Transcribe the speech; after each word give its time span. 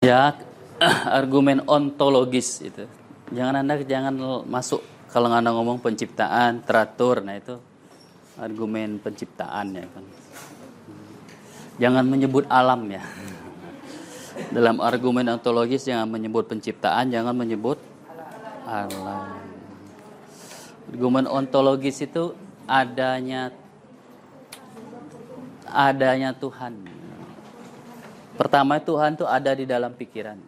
Ya, 0.00 0.32
argumen 1.12 1.60
ontologis 1.68 2.64
itu. 2.64 2.88
Jangan 3.36 3.60
Anda 3.60 3.84
jangan 3.84 4.16
masuk 4.48 4.80
kalau 5.12 5.28
Anda 5.28 5.52
ngomong 5.52 5.76
penciptaan, 5.84 6.64
teratur, 6.64 7.20
nah 7.20 7.36
itu 7.36 7.60
argumen 8.40 8.96
penciptaan 8.96 9.76
ya 9.76 9.84
kan. 9.84 10.04
Jangan 11.76 12.08
menyebut 12.08 12.48
alam 12.48 12.88
ya. 12.88 13.04
Dalam 14.56 14.80
argumen 14.80 15.36
ontologis 15.36 15.84
jangan 15.84 16.08
menyebut 16.08 16.48
penciptaan, 16.48 17.12
jangan 17.12 17.36
menyebut 17.36 17.76
alam. 18.64 19.36
Argumen 20.88 21.28
ontologis 21.28 22.00
itu 22.00 22.32
adanya 22.64 23.52
adanya 25.68 26.32
Tuhan. 26.32 26.99
Pertama 28.40 28.80
Tuhan 28.80 29.20
itu 29.20 29.28
ada 29.28 29.52
di 29.52 29.68
dalam 29.68 29.92
pikiran. 29.92 30.40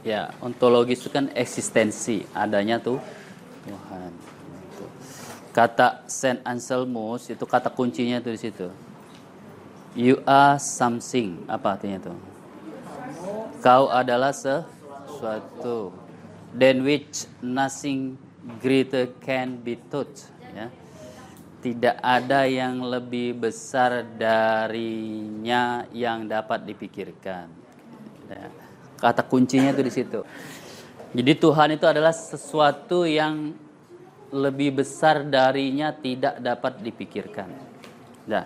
Ya, 0.00 0.32
ontologis 0.40 1.04
itu 1.04 1.12
kan 1.12 1.28
eksistensi, 1.36 2.24
adanya 2.32 2.80
tuh 2.80 2.96
Tuhan. 3.68 4.12
Kata 5.52 6.08
Saint 6.08 6.40
Anselmus 6.40 7.28
itu 7.28 7.44
kata 7.44 7.68
kuncinya 7.68 8.16
itu 8.16 8.32
di 8.32 8.40
situ. 8.40 8.72
You 9.92 10.24
are 10.24 10.56
something. 10.56 11.44
Apa 11.52 11.76
artinya 11.76 12.00
itu? 12.00 12.14
Kau 13.60 13.92
adalah 13.92 14.32
sesuatu. 14.32 15.92
Than 16.56 16.80
which 16.80 17.28
nothing 17.44 18.16
greater 18.64 19.12
can 19.20 19.60
be 19.60 19.76
taught. 19.92 20.10
Ya 20.56 20.72
tidak 21.64 21.96
ada 22.04 22.44
yang 22.44 22.84
lebih 22.84 23.40
besar 23.40 24.04
darinya 24.20 25.88
yang 25.96 26.28
dapat 26.28 26.60
dipikirkan. 26.68 27.48
Ya. 28.28 28.52
Kata 29.00 29.24
kuncinya 29.24 29.72
itu 29.72 29.80
di 29.80 29.92
situ. 29.92 30.20
Jadi 31.16 31.32
Tuhan 31.40 31.72
itu 31.72 31.88
adalah 31.88 32.12
sesuatu 32.12 33.08
yang 33.08 33.56
lebih 34.28 34.84
besar 34.84 35.24
darinya 35.24 35.88
tidak 35.96 36.36
dapat 36.36 36.84
dipikirkan. 36.84 37.48
Nah, 38.28 38.44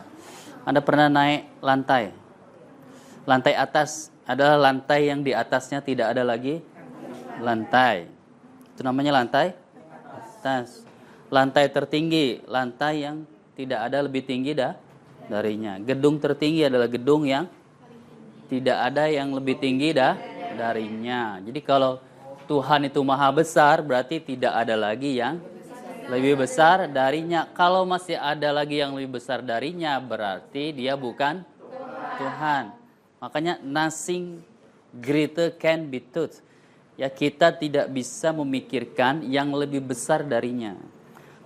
Anda 0.63 0.79
pernah 0.79 1.11
naik 1.11 1.59
lantai? 1.59 2.15
Lantai 3.27 3.59
atas 3.59 4.15
adalah 4.31 4.71
lantai 4.71 5.11
yang 5.11 5.27
di 5.27 5.35
atasnya 5.35 5.83
tidak 5.83 6.15
ada 6.15 6.23
lagi 6.23 6.63
lantai. 7.43 8.07
Itu 8.79 8.87
namanya 8.87 9.19
lantai 9.19 9.59
atas 10.07 10.88
lantai 11.29 11.69
tertinggi, 11.69 12.45
lantai 12.49 13.05
yang 13.05 13.25
tidak 13.57 13.91
ada 13.91 14.05
lebih 14.05 14.25
tinggi 14.25 14.57
dah 14.57 14.73
darinya. 15.29 15.77
Gedung 15.81 16.17
tertinggi 16.17 16.65
adalah 16.65 16.89
gedung 16.89 17.29
yang 17.29 17.45
tidak 18.49 18.79
ada 18.81 19.05
yang 19.13 19.29
lebih 19.37 19.61
tinggi 19.61 19.93
dah 19.93 20.17
darinya. 20.57 21.37
Jadi 21.45 21.61
kalau 21.61 22.01
Tuhan 22.49 22.89
itu 22.89 23.01
maha 23.05 23.29
besar 23.29 23.85
berarti 23.85 24.25
tidak 24.25 24.57
ada 24.57 24.73
lagi 24.73 25.21
yang 25.21 25.37
lebih 26.09 26.41
besar 26.41 26.89
darinya. 26.89 27.45
Kalau 27.53 27.85
masih 27.85 28.17
ada 28.17 28.49
lagi 28.49 28.81
yang 28.81 28.97
lebih 28.97 29.21
besar 29.21 29.45
darinya 29.45 30.01
berarti 30.01 30.73
dia 30.73 30.97
bukan 30.97 31.45
Tuhan. 32.17 32.73
Makanya 33.21 33.61
nothing 33.61 34.41
greater 34.97 35.53
can 35.53 35.93
be 35.93 36.01
taught. 36.01 36.41
Ya 36.97 37.13
kita 37.13 37.53
tidak 37.55 37.93
bisa 37.93 38.33
memikirkan 38.33 39.23
yang 39.29 39.53
lebih 39.53 39.85
besar 39.85 40.25
darinya. 40.25 40.75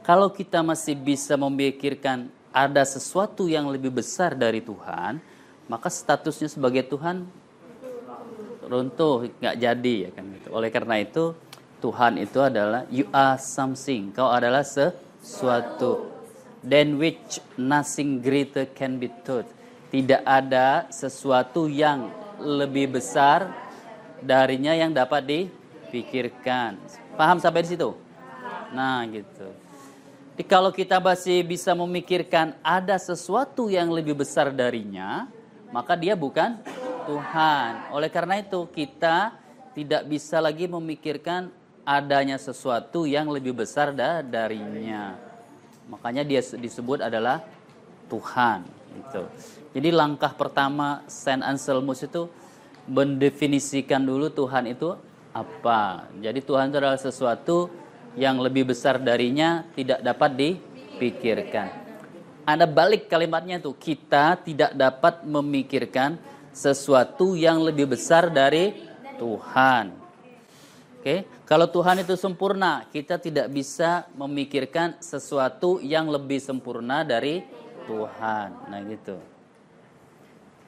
Kalau 0.03 0.35
kita 0.35 0.67
masih 0.67 0.99
bisa 0.99 1.39
memikirkan 1.39 2.27
ada 2.51 2.83
sesuatu 2.83 3.47
yang 3.47 3.71
lebih 3.71 3.95
besar 4.03 4.35
dari 4.35 4.59
Tuhan, 4.59 5.23
maka 5.71 5.87
statusnya 5.87 6.51
sebagai 6.51 6.83
Tuhan 6.91 7.23
runtuh, 8.67 9.31
nggak 9.39 9.57
jadi 9.63 9.95
ya 10.09 10.11
kan 10.11 10.27
gitu. 10.35 10.49
Oleh 10.51 10.75
karena 10.75 10.99
itu 10.99 11.39
Tuhan 11.79 12.19
itu 12.19 12.39
adalah 12.43 12.83
you 12.91 13.07
are 13.15 13.39
something, 13.39 14.11
kau 14.11 14.27
adalah 14.27 14.67
sesuatu. 14.67 16.11
Then 16.63 16.99
which 16.99 17.39
nothing 17.55 18.23
greater 18.23 18.67
can 18.71 18.99
be 18.99 19.11
taught. 19.23 19.47
Tidak 19.95 20.23
ada 20.27 20.91
sesuatu 20.91 21.71
yang 21.71 22.11
lebih 22.43 22.99
besar 22.99 23.51
darinya 24.19 24.75
yang 24.75 24.91
dapat 24.91 25.27
dipikirkan. 25.27 26.79
Paham 27.15 27.39
sampai 27.39 27.67
di 27.67 27.75
situ? 27.75 27.91
Nah, 28.73 29.05
gitu. 29.11 29.72
Jadi 30.33 30.49
kalau 30.49 30.73
kita 30.73 30.97
masih 30.97 31.45
bisa 31.45 31.77
memikirkan 31.77 32.57
ada 32.65 32.97
sesuatu 32.97 33.69
yang 33.69 33.93
lebih 33.93 34.17
besar 34.17 34.49
darinya, 34.49 35.29
maka 35.69 35.93
dia 35.93 36.17
bukan 36.17 36.57
Tuhan. 37.05 37.93
Oleh 37.93 38.09
karena 38.09 38.41
itu 38.41 38.65
kita 38.73 39.37
tidak 39.77 40.09
bisa 40.09 40.41
lagi 40.41 40.65
memikirkan 40.65 41.53
adanya 41.85 42.41
sesuatu 42.41 43.05
yang 43.05 43.29
lebih 43.29 43.53
besar 43.53 43.93
darinya. 44.25 45.21
Makanya 45.93 46.25
dia 46.25 46.41
disebut 46.41 47.05
adalah 47.05 47.45
Tuhan. 48.09 48.65
Gitu. 48.93 49.23
Jadi 49.77 49.89
langkah 49.93 50.33
pertama 50.33 51.05
Saint 51.13 51.45
Anselmus 51.45 52.01
itu 52.09 52.29
mendefinisikan 52.89 54.01
dulu 54.01 54.33
Tuhan 54.33 54.65
itu 54.65 54.97
apa. 55.37 56.09
Jadi 56.25 56.41
Tuhan 56.41 56.73
itu 56.73 56.77
adalah 56.81 57.01
sesuatu 57.01 57.82
yang 58.17 58.37
lebih 58.41 58.73
besar 58.73 59.01
darinya 59.01 59.65
tidak 59.73 60.05
dapat 60.05 60.31
dipikirkan. 60.37 61.69
Anda 62.43 62.67
balik 62.67 63.07
kalimatnya 63.07 63.63
tuh, 63.63 63.79
kita 63.79 64.35
tidak 64.43 64.75
dapat 64.75 65.23
memikirkan 65.23 66.19
sesuatu 66.51 67.39
yang 67.39 67.63
lebih 67.63 67.95
besar 67.95 68.29
dari 68.29 68.75
Tuhan. 69.17 69.95
Oke, 71.03 71.27
kalau 71.47 71.67
Tuhan 71.67 72.03
itu 72.03 72.15
sempurna, 72.15 72.87
kita 72.91 73.19
tidak 73.19 73.51
bisa 73.51 74.07
memikirkan 74.15 74.99
sesuatu 75.03 75.83
yang 75.83 76.07
lebih 76.07 76.39
sempurna 76.39 77.03
dari 77.03 77.43
Tuhan. 77.91 78.49
Nah, 78.71 78.81
gitu. 78.87 79.19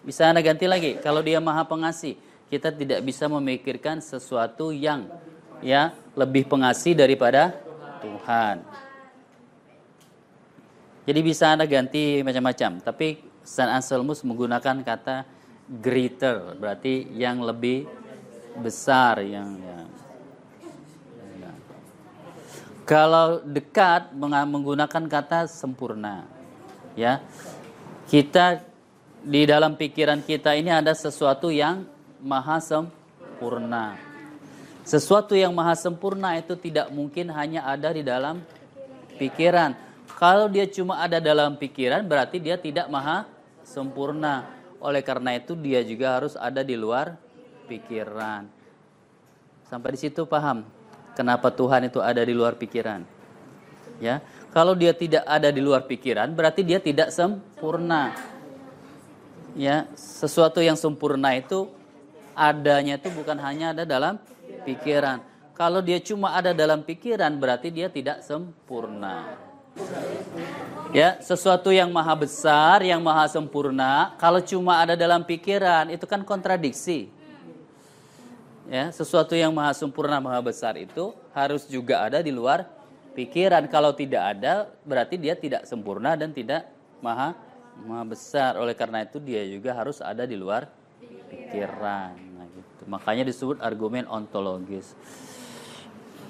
Bisa 0.02 0.26
Anda 0.26 0.42
ganti 0.42 0.66
lagi, 0.66 0.98
kalau 0.98 1.22
dia 1.22 1.38
Maha 1.38 1.62
Pengasih, 1.66 2.18
kita 2.50 2.74
tidak 2.74 3.00
bisa 3.06 3.30
memikirkan 3.30 4.02
sesuatu 4.02 4.70
yang 4.74 5.06
ya 5.64 5.96
lebih 6.12 6.44
pengasih 6.46 6.92
daripada 6.92 7.56
Tuhan. 8.04 8.60
Jadi 11.04 11.20
bisa 11.20 11.52
Anda 11.52 11.64
ganti 11.64 12.20
macam-macam, 12.20 12.80
tapi 12.80 13.20
San 13.44 13.68
Anselmus 13.68 14.24
menggunakan 14.24 14.84
kata 14.84 15.24
greater, 15.80 16.56
berarti 16.56 17.08
yang 17.12 17.40
lebih 17.44 17.88
besar 18.60 19.20
yang 19.24 19.56
ya. 19.60 19.80
Kalau 22.84 23.40
dekat 23.40 24.12
menggunakan 24.12 25.08
kata 25.08 25.48
sempurna. 25.48 26.28
Ya. 26.92 27.24
Kita 28.04 28.60
di 29.24 29.48
dalam 29.48 29.72
pikiran 29.72 30.20
kita 30.20 30.52
ini 30.52 30.68
ada 30.68 30.92
sesuatu 30.92 31.48
yang 31.48 31.88
maha 32.20 32.60
sempurna. 32.60 33.96
Sesuatu 34.84 35.32
yang 35.32 35.56
maha 35.56 35.72
sempurna 35.72 36.36
itu 36.36 36.52
tidak 36.60 36.92
mungkin 36.92 37.32
hanya 37.32 37.64
ada 37.64 37.88
di 37.88 38.04
dalam 38.04 38.44
pikiran. 39.16 39.72
Kalau 40.20 40.44
dia 40.52 40.68
cuma 40.68 41.00
ada 41.00 41.16
dalam 41.24 41.56
pikiran 41.56 42.04
berarti 42.04 42.36
dia 42.36 42.60
tidak 42.60 42.92
maha 42.92 43.24
sempurna. 43.64 44.44
Oleh 44.84 45.00
karena 45.00 45.40
itu 45.40 45.56
dia 45.56 45.80
juga 45.80 46.20
harus 46.20 46.36
ada 46.36 46.60
di 46.60 46.76
luar 46.76 47.16
pikiran. 47.64 48.44
Sampai 49.64 49.96
di 49.96 50.04
situ 50.04 50.28
paham 50.28 50.68
kenapa 51.16 51.48
Tuhan 51.48 51.88
itu 51.88 52.04
ada 52.04 52.20
di 52.20 52.36
luar 52.36 52.60
pikiran. 52.60 53.00
Ya, 54.04 54.20
kalau 54.52 54.76
dia 54.76 54.92
tidak 54.92 55.24
ada 55.24 55.48
di 55.48 55.64
luar 55.64 55.88
pikiran 55.88 56.28
berarti 56.36 56.60
dia 56.60 56.76
tidak 56.76 57.08
sempurna. 57.08 58.12
Ya, 59.56 59.88
sesuatu 59.96 60.60
yang 60.60 60.76
sempurna 60.76 61.32
itu 61.32 61.72
adanya 62.36 63.00
itu 63.00 63.08
bukan 63.08 63.40
hanya 63.40 63.72
ada 63.72 63.88
dalam 63.88 64.20
pikiran. 64.64 65.20
Kalau 65.54 65.78
dia 65.78 66.02
cuma 66.02 66.34
ada 66.34 66.50
dalam 66.50 66.82
pikiran 66.82 67.30
berarti 67.38 67.70
dia 67.70 67.86
tidak 67.86 68.26
sempurna. 68.26 69.38
Ya, 70.94 71.18
sesuatu 71.18 71.74
yang 71.74 71.90
maha 71.90 72.14
besar, 72.14 72.82
yang 72.86 73.02
maha 73.02 73.26
sempurna, 73.26 74.14
kalau 74.18 74.38
cuma 74.38 74.78
ada 74.78 74.94
dalam 74.94 75.26
pikiran 75.26 75.90
itu 75.90 76.06
kan 76.06 76.22
kontradiksi. 76.22 77.10
Ya, 78.70 78.88
sesuatu 78.94 79.34
yang 79.34 79.50
maha 79.50 79.74
sempurna, 79.74 80.22
maha 80.22 80.38
besar 80.40 80.78
itu 80.78 81.12
harus 81.34 81.66
juga 81.66 82.06
ada 82.06 82.22
di 82.22 82.30
luar 82.30 82.66
pikiran. 83.18 83.66
Kalau 83.66 83.90
tidak 83.94 84.38
ada, 84.38 84.70
berarti 84.86 85.18
dia 85.18 85.34
tidak 85.34 85.66
sempurna 85.66 86.14
dan 86.14 86.30
tidak 86.30 86.66
maha 87.02 87.34
maha 87.82 88.04
besar. 88.14 88.54
Oleh 88.58 88.78
karena 88.78 89.02
itu 89.02 89.18
dia 89.18 89.42
juga 89.50 89.74
harus 89.74 89.98
ada 89.98 90.22
di 90.22 90.38
luar 90.38 90.70
pikiran. 91.30 92.33
Gitu. 92.84 92.92
Makanya 92.92 93.24
disebut 93.24 93.56
argumen 93.64 94.04
ontologis. 94.04 94.92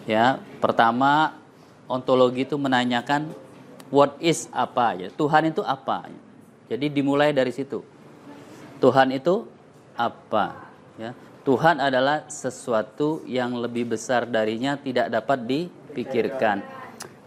Ya, 0.06 0.38
pertama 0.62 1.34
ontologi 1.90 2.46
itu 2.46 2.54
menanyakan 2.54 3.34
what 3.90 4.14
is 4.22 4.46
apa 4.54 4.94
ya. 4.94 5.08
Tuhan 5.10 5.50
itu 5.50 5.66
apa? 5.66 6.06
Jadi 6.70 6.86
dimulai 6.88 7.34
dari 7.34 7.50
situ. 7.50 7.82
Tuhan 8.78 9.10
itu 9.10 9.48
apa? 9.98 10.70
Ya. 10.94 11.10
Tuhan 11.44 11.76
adalah 11.76 12.24
sesuatu 12.32 13.20
yang 13.28 13.52
lebih 13.60 13.92
besar 13.92 14.24
darinya 14.24 14.80
tidak 14.80 15.12
dapat 15.12 15.44
dipikirkan. 15.44 16.64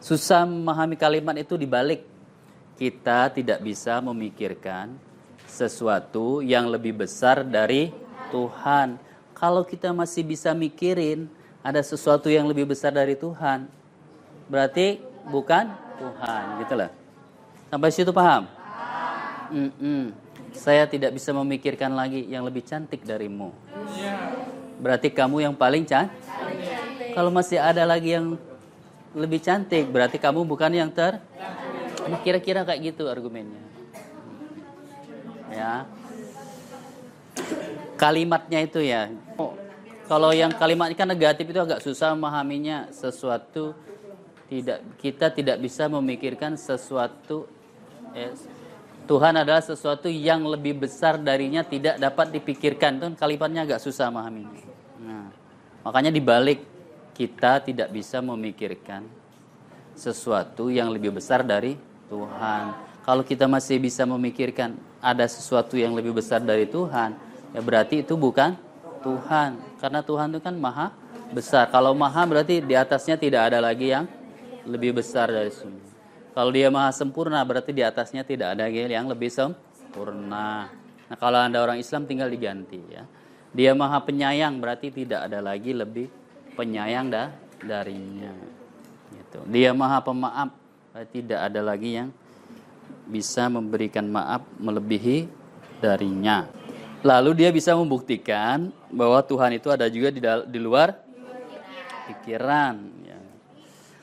Susah 0.02 0.46
memahami 0.46 0.98
kalimat 0.98 1.38
itu 1.38 1.54
dibalik. 1.54 2.02
Kita 2.78 3.34
tidak 3.34 3.62
bisa 3.66 3.98
memikirkan 4.02 4.94
sesuatu 5.50 6.46
yang 6.46 6.70
lebih 6.70 7.06
besar 7.06 7.42
dari 7.42 7.90
Tuhan. 8.30 9.07
Kalau 9.38 9.62
kita 9.62 9.94
masih 9.94 10.26
bisa 10.26 10.50
mikirin 10.58 11.30
ada 11.62 11.78
sesuatu 11.86 12.26
yang 12.26 12.50
lebih 12.50 12.66
besar 12.66 12.90
dari 12.90 13.14
Tuhan, 13.14 13.70
berarti 14.50 14.98
bukan 15.30 15.70
Tuhan, 16.02 16.44
gitu 16.66 16.74
lah. 16.74 16.90
Sampai 17.70 17.94
situ 17.94 18.10
paham? 18.10 18.50
Mm 19.54 19.70
-mm. 19.78 20.04
Saya 20.58 20.90
tidak 20.90 21.14
bisa 21.14 21.30
memikirkan 21.38 21.94
lagi 21.94 22.26
yang 22.26 22.42
lebih 22.50 22.66
cantik 22.66 23.06
darimu. 23.06 23.54
Berarti 24.82 25.14
kamu 25.14 25.46
yang 25.46 25.54
paling 25.54 25.86
cantik. 25.86 26.18
Kalau 27.14 27.30
masih 27.30 27.62
ada 27.62 27.86
lagi 27.86 28.18
yang 28.18 28.42
lebih 29.14 29.38
cantik, 29.38 29.86
berarti 29.94 30.18
kamu 30.18 30.50
bukan 30.50 30.74
yang 30.74 30.90
ter. 30.90 31.22
Nah, 32.10 32.20
kira-kira 32.26 32.66
kayak 32.66 32.94
gitu 32.94 33.06
argumennya. 33.06 33.62
Ya. 35.54 35.86
Kalimatnya 37.98 38.60
itu 38.62 38.80
ya. 38.80 39.10
Oh, 39.36 39.58
kalau 40.08 40.32
yang 40.32 40.54
kalimatnya 40.54 40.96
kan 40.96 41.10
negatif 41.10 41.50
itu 41.50 41.60
agak 41.60 41.84
susah 41.84 42.14
memahaminya 42.16 42.94
sesuatu 42.94 43.76
tidak 44.48 44.80
kita 45.02 45.28
tidak 45.36 45.58
bisa 45.60 45.92
memikirkan 45.92 46.56
sesuatu 46.56 47.50
eh, 48.16 48.32
Tuhan 49.08 49.40
adalah 49.40 49.64
sesuatu 49.64 50.12
yang 50.12 50.44
lebih 50.44 50.84
besar 50.84 51.16
darinya 51.16 51.64
tidak 51.64 51.96
dapat 51.96 52.28
dipikirkan. 52.36 53.00
Itu 53.00 53.08
kalimatnya 53.16 53.64
agak 53.64 53.80
susah 53.80 54.12
memahami. 54.12 54.44
Nah, 55.00 55.32
makanya 55.88 56.12
dibalik 56.12 56.60
kita 57.16 57.64
tidak 57.64 57.88
bisa 57.96 58.20
memikirkan 58.20 59.08
sesuatu 59.96 60.68
yang 60.68 60.92
lebih 60.92 61.16
besar 61.16 61.42
dari 61.42 61.80
Tuhan. 62.12 62.64
Kalau 63.08 63.24
kita 63.24 63.48
masih 63.48 63.80
bisa 63.80 64.04
memikirkan 64.04 64.76
ada 65.00 65.24
sesuatu 65.24 65.80
yang 65.80 65.96
lebih 65.96 66.12
besar 66.12 66.44
dari 66.44 66.68
Tuhan, 66.68 67.16
ya 67.52 67.62
berarti 67.62 68.04
itu 68.04 68.16
bukan 68.16 68.56
Tuhan. 69.04 69.60
Karena 69.78 70.00
Tuhan 70.02 70.28
itu 70.34 70.42
kan 70.42 70.56
maha 70.58 70.92
besar. 71.32 71.70
Kalau 71.72 71.94
maha 71.94 72.24
berarti 72.28 72.60
di 72.64 72.76
atasnya 72.76 73.16
tidak 73.16 73.54
ada 73.54 73.60
lagi 73.62 73.94
yang 73.94 74.06
lebih 74.68 75.00
besar 75.00 75.32
dari 75.32 75.52
semua. 75.54 75.88
Kalau 76.38 76.54
dia 76.54 76.70
maha 76.70 76.94
sempurna 76.94 77.42
berarti 77.42 77.74
di 77.74 77.82
atasnya 77.82 78.22
tidak 78.22 78.58
ada 78.58 78.70
yang 78.70 79.10
lebih 79.10 79.32
sempurna. 79.32 80.70
Nah 81.08 81.18
kalau 81.18 81.40
anda 81.42 81.64
orang 81.64 81.82
Islam 81.82 82.06
tinggal 82.06 82.30
diganti 82.30 82.78
ya. 82.92 83.08
Dia 83.56 83.74
maha 83.74 84.04
penyayang 84.04 84.60
berarti 84.60 84.92
tidak 84.92 85.32
ada 85.32 85.40
lagi 85.42 85.72
lebih 85.74 86.12
penyayang 86.54 87.10
dah 87.10 87.34
darinya. 87.64 88.30
Gitu. 89.10 89.40
Dia 89.50 89.74
maha 89.74 90.04
pemaaf 90.04 90.52
berarti 90.94 91.18
tidak 91.26 91.42
ada 91.42 91.62
lagi 91.64 91.90
yang 91.98 92.10
bisa 93.08 93.48
memberikan 93.48 94.06
maaf 94.06 94.44
melebihi 94.60 95.26
darinya. 95.80 96.57
Lalu 97.08 97.32
dia 97.40 97.50
bisa 97.56 97.72
membuktikan 97.72 98.68
bahwa 98.92 99.24
Tuhan 99.24 99.56
itu 99.56 99.72
ada 99.72 99.88
juga 99.88 100.12
di, 100.12 100.20
di 100.52 100.60
luar 100.60 100.92
pikiran. 102.12 103.00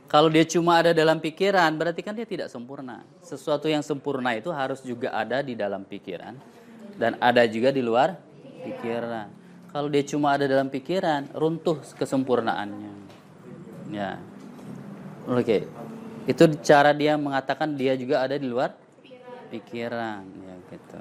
Kalau 0.08 0.30
dia 0.30 0.46
cuma 0.46 0.78
ada 0.78 0.94
dalam 0.94 1.18
pikiran, 1.18 1.74
berarti 1.74 1.98
kan 1.98 2.14
dia 2.14 2.22
tidak 2.22 2.46
sempurna. 2.46 3.02
Sesuatu 3.18 3.66
yang 3.66 3.82
sempurna 3.82 4.32
itu 4.38 4.46
harus 4.54 4.78
juga 4.80 5.10
ada 5.10 5.42
di 5.42 5.58
dalam 5.58 5.82
pikiran 5.82 6.38
dan 6.94 7.18
ada 7.18 7.42
juga 7.50 7.74
di 7.74 7.82
luar 7.82 8.14
pikiran. 8.62 9.26
Kalau 9.74 9.90
dia 9.90 10.06
cuma 10.06 10.38
ada 10.38 10.46
dalam 10.46 10.70
pikiran, 10.70 11.34
runtuh 11.34 11.82
kesempurnaannya. 11.98 12.94
Ya. 13.90 14.22
Oke. 15.26 15.42
Okay. 15.42 15.60
Itu 16.30 16.46
cara 16.62 16.94
dia 16.94 17.18
mengatakan 17.18 17.74
dia 17.74 17.98
juga 17.98 18.22
ada 18.22 18.38
di 18.38 18.46
luar 18.46 18.70
pikiran, 19.50 20.22
ya 20.24 20.54
gitu. 20.70 21.00